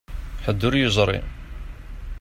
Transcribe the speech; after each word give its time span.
Ḥedd 0.45 0.61
ur 0.67 0.73
yeẓri. 0.77 1.19